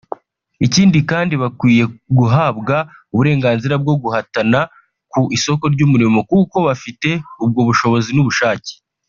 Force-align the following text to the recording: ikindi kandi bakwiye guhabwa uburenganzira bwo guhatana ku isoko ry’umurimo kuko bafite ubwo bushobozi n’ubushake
ikindi 0.65 0.97
kandi 1.11 1.33
bakwiye 1.41 1.83
guhabwa 2.17 2.75
uburenganzira 3.13 3.75
bwo 3.83 3.93
guhatana 4.01 4.59
ku 5.11 5.21
isoko 5.37 5.63
ry’umurimo 5.73 6.19
kuko 6.29 6.55
bafite 6.67 7.09
ubwo 7.43 7.59
bushobozi 7.67 8.11
n’ubushake 8.13 8.73